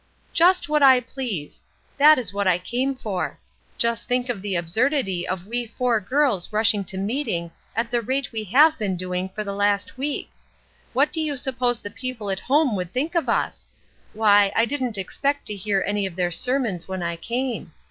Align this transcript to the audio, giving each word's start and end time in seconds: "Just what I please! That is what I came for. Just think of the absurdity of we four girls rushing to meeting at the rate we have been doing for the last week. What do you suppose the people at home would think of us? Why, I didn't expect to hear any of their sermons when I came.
"Just 0.33 0.67
what 0.67 0.81
I 0.81 0.99
please! 0.99 1.61
That 1.97 2.17
is 2.17 2.33
what 2.33 2.47
I 2.47 2.57
came 2.57 2.95
for. 2.95 3.39
Just 3.77 4.07
think 4.07 4.29
of 4.29 4.41
the 4.41 4.55
absurdity 4.55 5.27
of 5.27 5.45
we 5.45 5.67
four 5.67 5.99
girls 6.01 6.51
rushing 6.51 6.83
to 6.85 6.97
meeting 6.97 7.51
at 7.75 7.91
the 7.91 8.01
rate 8.01 8.31
we 8.31 8.43
have 8.45 8.79
been 8.79 8.97
doing 8.97 9.29
for 9.29 9.43
the 9.43 9.53
last 9.53 9.99
week. 9.99 10.31
What 10.93 11.13
do 11.13 11.21
you 11.21 11.37
suppose 11.37 11.77
the 11.81 11.91
people 11.91 12.31
at 12.31 12.39
home 12.39 12.75
would 12.75 12.91
think 12.91 13.13
of 13.13 13.29
us? 13.29 13.67
Why, 14.13 14.51
I 14.55 14.65
didn't 14.65 14.97
expect 14.97 15.45
to 15.45 15.55
hear 15.55 15.83
any 15.85 16.07
of 16.07 16.15
their 16.15 16.31
sermons 16.31 16.87
when 16.87 17.03
I 17.03 17.15
came. 17.15 17.71